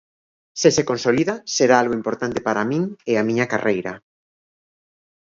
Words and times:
Se 0.59 0.69
se 0.75 0.83
consolida 0.89 1.33
será 1.55 1.75
algo 1.77 1.97
importante 2.01 2.39
para 2.47 2.67
min 2.71 2.83
e 3.11 3.13
a 3.17 3.25
miña 3.27 3.49
carreira. 3.53 3.93